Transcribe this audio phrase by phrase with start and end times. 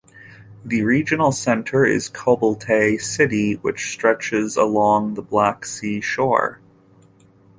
[0.65, 6.59] The Regional centre is Kobuleti City, which stretches along the Black Sea shore.